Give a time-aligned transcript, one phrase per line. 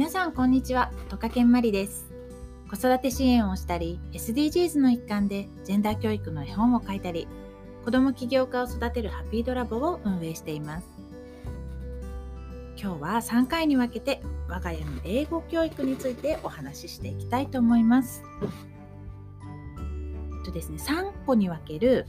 [0.00, 2.10] 皆さんこんにちは、トカケンマリです。
[2.70, 7.28] 子育て支援をしたり、SDGs の一環でジェンダー教育の絵本を書いたり、
[7.84, 10.86] 子供起業家を育てるハッピードラボを運営しています。
[12.82, 18.22] 今日は3回に分けて我が家の英語教育についてお話ししていきたいと思います。
[18.40, 18.46] え
[20.40, 22.06] っとですね、3個に分ける、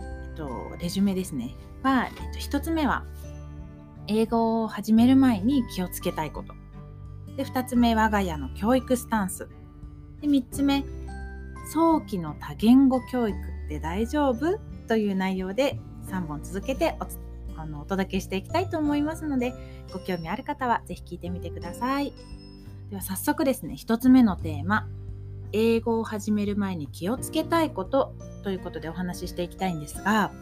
[0.00, 0.48] えっと、
[0.80, 1.54] レジュメですね。
[1.82, 3.04] は、えっと、1つ目は
[4.06, 6.54] 英語を始める前に気をつけたいこと。
[7.38, 9.48] で、2つ目、我が家の教育スタンス。
[10.20, 10.84] で、3つ目、
[11.72, 15.78] 早期の多言語教育って大丈夫という内容で
[16.08, 19.54] 3本続けておあのお届けしていきたいと思いますので、
[19.92, 22.12] ご興味ある方はぜひ聞いてみてください。
[22.90, 24.88] では早速ですね、1つ目のテーマ、
[25.52, 30.32] 英語を始める前に気をつけたいことということでお話ししていきたいんですが、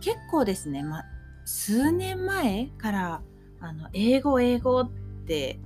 [0.00, 1.02] 結構ですね、ま、
[1.44, 3.22] 数年前から
[3.60, 4.90] あの英語英語っ
[5.26, 5.60] て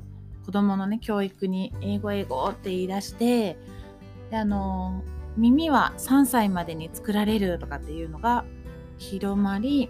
[0.44, 3.56] 子供のね教育に英語英語って言い出して
[4.30, 5.02] であの
[5.36, 8.44] 耳は3歳までに作られるとかっていうのが
[8.98, 9.88] 広まり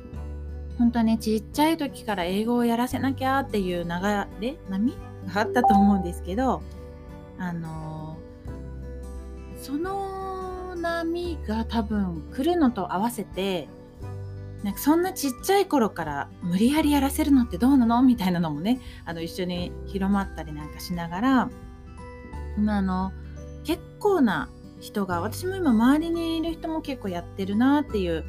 [0.79, 3.91] 本当ねちっちゃい時から英語をやらせなきゃっていう流
[4.41, 4.97] れ波
[5.33, 6.63] があったと思うんですけど
[7.39, 8.17] あの
[9.57, 13.69] その波が多分来るのと合わせて
[14.63, 18.03] なんかそんなちっちゃい頃から無理やりやらせるのってどうなの？
[18.03, 21.51] みたいなのもねあの一緒に広まったりなんかしながら
[22.57, 23.13] 今あの
[23.65, 24.49] 結構な
[24.81, 28.25] 人が私も今周りにいる人も結構やってるなっていう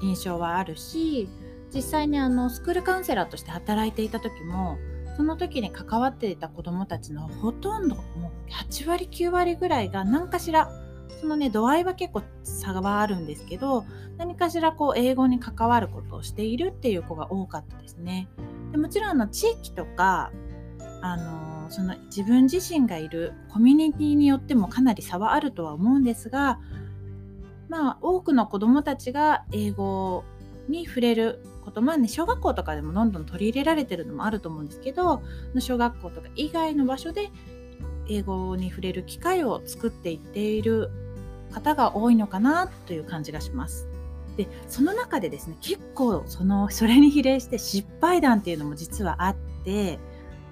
[0.00, 1.28] 印象はあるし
[1.74, 4.78] 実際にあのスクールカウンセラーとして働いていた時も
[5.16, 8.02] その時に関わっていた子どもたちのほとんども
[8.48, 10.70] う8割9割ぐらいが何かしら
[11.20, 13.84] そのね度合いは結構差はあるんですけど
[14.16, 18.28] 何かしらこう英語に関わることをしているっていう子が多かったですね。
[18.72, 20.30] でもちろんあの地域とか
[21.02, 26.58] あのその自分自身がいるコミュニティによってもかなり差はあるとは思うんですが
[27.68, 30.24] まあ多くの子どもたちが英語
[30.68, 35.22] に触れることまあね小学校とかでもどんどん取り入れられてるのもあると思うんですけど
[35.58, 37.30] 小学校とか以外の場所で
[38.10, 40.90] 英語に触れる機会を作っていっている
[41.52, 43.88] 方が多いのかなという感じがします。
[44.36, 49.98] でその中でですね結構そのそれに比例して失敗談っていうのも実はあって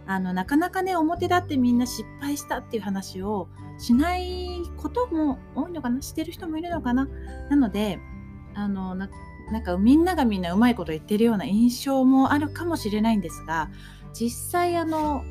[0.07, 3.49] あのなかなかね表立ってみんな失敗したっていう話を
[3.79, 7.09] しないことも多いのかなしてる人もいるのかな
[7.51, 8.01] なので
[8.55, 13.71] あのなんかみんながみんなうまいこと言ってるような印象もあるかもしれないんですが
[14.13, 15.25] 実際あの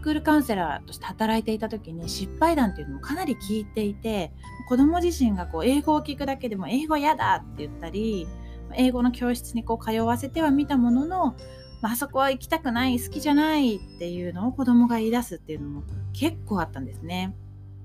[0.00, 4.32] スクールカウンセラーとして働いていた時に失敗談っていうのもかなり聞いていて
[4.66, 8.26] 子ども自身がこう英語を聞くだけでも英語嫌だって言ったり
[8.72, 11.36] 英語の教室にこう通わせてはみたものの、
[11.82, 15.82] まあそこは行きたくない好きじゃないっていうのを子どもが言い出すっていうのも
[16.14, 17.34] 結構あったんですね。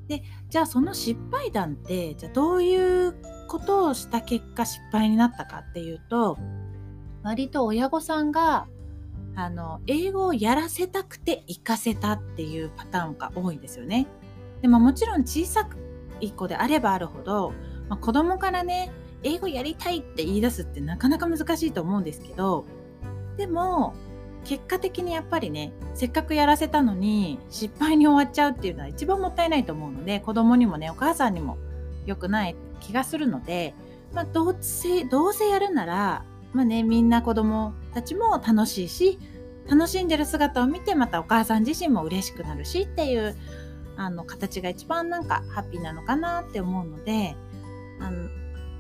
[0.08, 3.16] でじゃあその失敗談ってじゃあどういう
[3.50, 6.38] ことをした結果失敗になったかっていうと
[7.24, 8.68] 割と親御さんが
[9.36, 14.08] あの英語をやらせたくて行かせたっていうパターンが多いんですよね。
[14.62, 15.68] でももちろん小さ
[16.22, 17.54] い子であればあるほど、
[17.90, 18.92] まあ、子供からね
[19.24, 22.66] 英語やりたいって言い出すってなかなか難しいと思うんですけど
[23.38, 23.94] でも
[24.46, 31.58] 結果的にやっぱりねせっかくやらせたのに失敗に終わっちゃうっていうのは一番もったいないと思うので子供にもねお母さんにも
[32.06, 33.74] 良くない気がするので、
[34.14, 36.26] まあ、どうせどうせやるなら
[36.56, 39.20] まあね、みんな子供たちも楽しいし
[39.70, 43.36] 楽しんでる姿を見てまたお母さん自身も嬉しくなるしっていう
[43.98, 47.36] あの形が一番なんかハッピーなのかなって思うので
[48.00, 48.30] あの、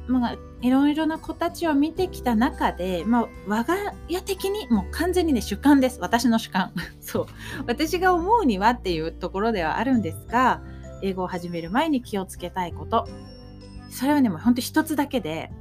[0.07, 5.99] まあ、いろいろな子たちを見てきた中で、まあ、我が家的にもう完全にね主観です。
[5.99, 6.71] 私の主観。
[7.01, 7.25] そう。
[7.67, 10.61] 私が思うにはっていうところではあるんですが
[11.01, 13.05] 英語を始める前に気をつけたいこと。
[13.89, 15.51] それはねもうほんと一つだけで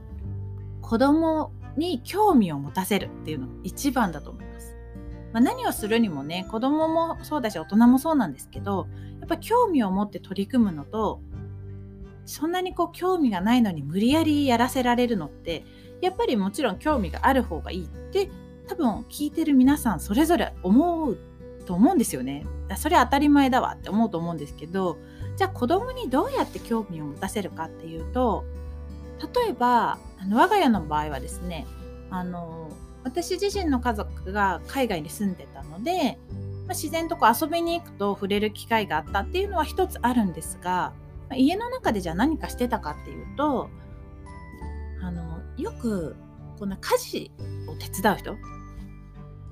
[0.81, 4.77] 子供に興味を持たせるっていうのが一番だと思います。
[5.33, 8.87] まあ、何をするにもね子供もそうだし大人もそうなんですけど
[9.21, 11.21] やっぱ興味を持って取り組むのと
[12.25, 15.65] そんなにこう興味がないのに無理やりやらせられるのって
[16.01, 18.31] やっぱりもちろん興味がある方がいいって
[18.69, 21.19] 多分聞いてる皆さんそれぞれ思う
[21.67, 22.47] と思うんですよね。
[22.77, 24.99] それ当たり前だわって思うと思うんですけど
[25.37, 28.45] じゃあ子供にどうやって興味を持たせるかっていうと
[29.21, 31.67] 例えばあの我が家の場合はですね
[32.11, 32.71] あの
[33.05, 36.19] 私自身の家族が海外に住んでたので、
[36.67, 40.93] まあ、自然とこう遊びに行くと触れる機会があったっていうのは一つあるんですが、
[41.29, 43.69] まあ、家の中でじゃあ何かしてたかっていうと
[45.03, 46.17] あのよく
[46.59, 47.31] こんな家事
[47.69, 48.37] を手伝う人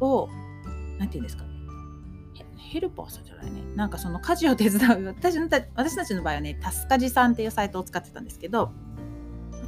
[0.00, 0.28] を
[0.98, 1.52] 何て言うんですかね
[2.72, 3.62] ヘルパーさんじゃないね。
[3.76, 8.72] なんかその家事を手伝う私私たちの場合はねタスカジさんっていうサイトを使ってたんですけど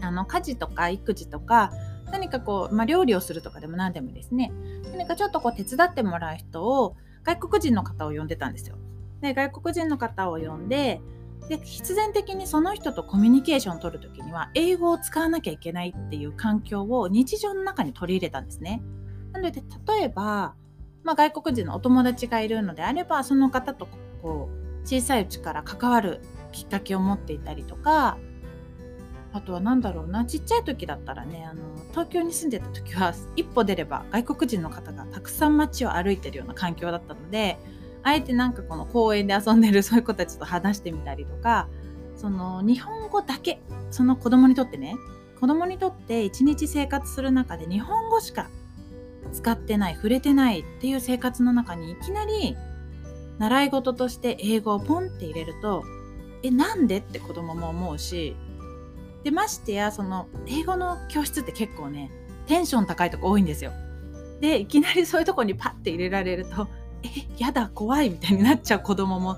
[0.04, 1.72] あの家事とか育児とか
[2.10, 4.52] 何かこう、まあ、料理をするとかでも何でもですね
[4.92, 8.76] 何かちょっとこう手伝ってもらう人を外国人の方を呼んでたんですよ。
[9.20, 11.00] で外国人の方を呼んで
[11.48, 18.82] で必然的にその人とコミュニケーションを取る時には英語を使わなきゃいけないっていう環境を日常の中に取り入れたんですね。
[19.32, 20.54] なので例えば、
[21.02, 23.88] まあ、外国人のお友達がいるのであればその方と
[24.22, 26.20] こう小さいうちから関わる
[26.52, 28.16] きっかけを持っていたりとか
[29.34, 37.58] あとは何だろうなちっちゃい時だったらねあの東京に住んでた時は一歩出れば外国人の方がたくさん街を歩いてるような環境だったので
[38.04, 41.68] あえてなんかこの公園で遊んでる そういう子たちと話してみたりとか
[42.16, 43.60] その日本語だけ
[43.90, 44.94] その子供にとってね
[45.40, 48.48] 子供にとって一日生活する中で日本語しか
[49.32, 52.56] 使ってない触れてないっていう生活の中にいきなり
[53.38, 55.82] 習い事として英語をポンって入れると
[56.44, 56.98] えなんで？
[56.98, 58.36] って子供も思うし
[59.24, 62.10] でましてやその英語の教室って結構ね
[62.46, 63.72] テンション高いとこ多いんですよ。
[64.40, 66.68] でいきなりそういうとこにパッて入れられると
[67.02, 69.36] えやだ怖いみたいになっちゃう子供も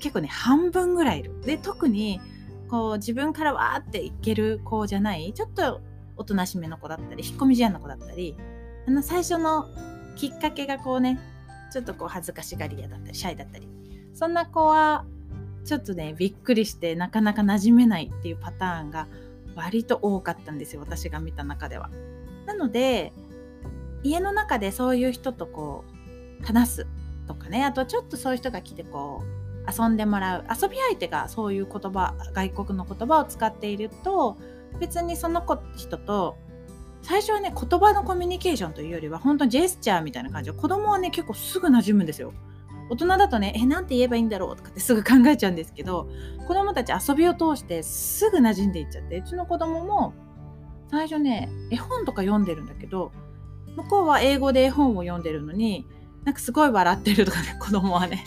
[0.00, 1.40] 結構ね半分ぐらいいる。
[1.40, 2.20] で特に
[2.68, 5.80] こう自分からわーっていける子じゃないちょっと
[6.16, 8.36] おとなしめの子だったり引っ込み思案の子だったり
[8.86, 9.68] あの最初の
[10.16, 11.18] きっかけがこうね
[11.72, 13.68] ちょっとこう恥ずかしがり屋だったりシャイだったり
[14.12, 15.04] そんな子は
[15.64, 19.08] ちょっとねびっくりしてなかなか馴染めないっていうパターンが
[19.54, 21.90] 割と多かったんですよ私が見た中では。
[22.46, 23.12] なので
[24.02, 25.84] 家の中でそういう人とこ
[26.40, 26.86] う話す
[27.26, 34.36] とかねあとちょっとそういう人が来てこう遊んでもらう遊び相手がそういう言葉外国の言葉を使っていると
[34.78, 36.36] 別にその子人と
[37.00, 42.32] 最初はね言葉のコミュニケーションというよりは本当にジェスチャーみたいな感じで子供はね結構すぐ馴染むんですよ。
[42.90, 46.08] 大人だとねえなんて言えばいいんだろうとかってすぐ考えちゃうんですけど
[46.46, 50.14] 子供たち遊びを通してすぐ馴染んでいっちゃってうちの子供も
[50.90, 53.12] 最初ね絵本とか読んでるんだけど
[53.76, 55.86] 向こうは英語で絵本を読んでるのに
[56.24, 58.24] なんかすごい笑ってるとかね 子供はね。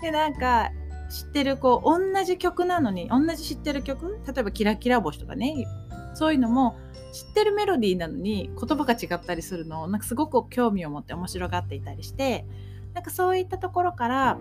[0.00, 0.70] でなんか
[1.10, 5.66] 知ってるこう同じ曲なのに同じ知ってる曲例えば「キラキラ星」とかね
[6.14, 6.76] そういうのも
[7.12, 12.46] 知ってるメロディーなのに言葉が違ったりするのをなんかすごく興味を持って面白がっていたりして
[12.94, 14.38] なんかそういったところから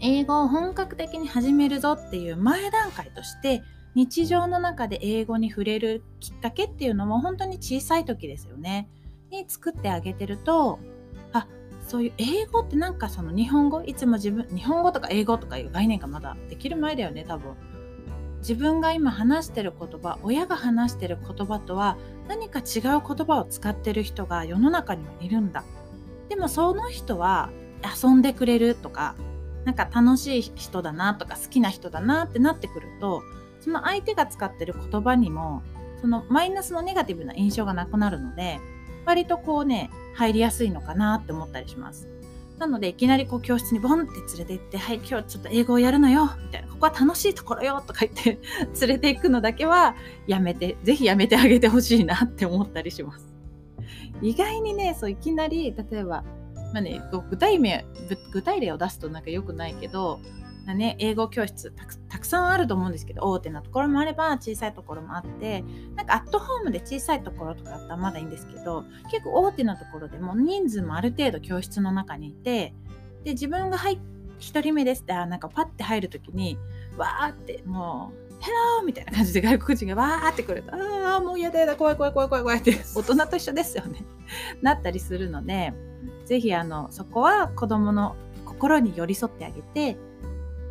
[0.00, 3.62] 英語を本格的に始めるぞっていう前段階として
[3.94, 8.88] 日常の中で英語に触れるきっかけっていうのも本当に小さい時ですよね。
[9.30, 10.78] に作ってあげてると
[11.32, 11.46] あ
[11.88, 17.54] そういう英語ってなんかその日本語いつも自分日本語とか英語とかいう概念がまだできる前だよね多分。
[18.40, 21.96] 自分が今話してる言葉親が話してる言葉とは
[22.26, 25.64] 何か違う言葉を使ってる人が世の中にはいるんだ
[26.32, 27.50] でもその人は
[28.02, 29.14] 遊んでくれるとか
[29.66, 33.22] なんか楽しい人だなとか好きな人だなってなってくると
[33.60, 35.62] その相手が使ってる言葉にも
[36.00, 38.60] そのマイナスのネガティブな印象がなくなるので
[39.04, 42.08] 割とこうね入りやすいのかなって思ったりします。
[42.58, 48.40] なのでいきなりこう教室にボンって連れて行って「はい今日ちょっと英語をやるのよ」みたいな「ここは楽しいところよ」とか言って
[48.80, 49.96] 連れて行くのだけは
[50.26, 53.31] やめて是非やめてあげてほしいなって思ったりします。
[54.22, 56.24] 意外にねそういきなり例えば、
[56.72, 57.84] まあね、具体名
[58.32, 60.20] 具体例を出すとなんか良くないけど
[60.66, 61.72] まね、英語教室
[62.08, 65.64] たくさんあると思うんですけど大手なところもあれば小さいところもあって
[65.96, 72.74] なんかアットホームで小さいところとかだったらまだいいんですけど結構大手なところでも人数もある程度教室の中にいて
[73.24, 73.98] で自分が入
[74.38, 76.58] 1人目ですってあなんかパッて入る時に
[76.96, 84.04] わーってもうヘローみたいな感じで外国人がわーってくると、ああ、もう嫌だ嫌だ、怖い怖い怖い怖い怖いって、 大人と一緒ですよね。
[84.62, 85.72] なったりするので、
[86.26, 89.96] ぜひあの、そこは子供の心に寄り添ってあげて、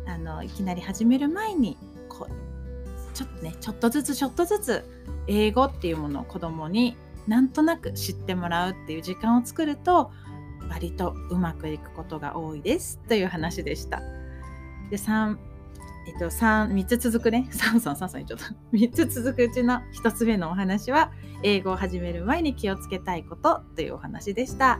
[0.06, 1.78] あの、いきなり始める前に、
[2.10, 4.84] こう、ちょっとね、ちょっとずつちょっとずつ、
[5.26, 10.10] 英語っていうものを子供になんとなく知ってもらうっていう時間を作ると、
[10.68, 14.00] 割とうまくいくことが多いですという話でした。
[14.90, 15.36] で3
[16.06, 24.78] えっと、3, 3つ続くね、 3、3、3、3、ちょっと、3つ続くうちの1つ目のお話は、英語を始める前に気をつけたいことというお話でした。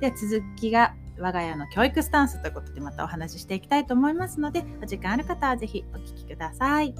[0.00, 6.94] では続きが、我が家の教育スタンスということでまたお話ししていきたいと思いますので、お時間ある方はぜひお聞きください。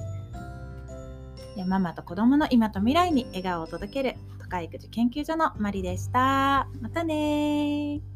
[1.67, 6.67] ママと子供の今と未来に笑顔を届ける都会育児研究所のマリでした。
[6.81, 8.14] またね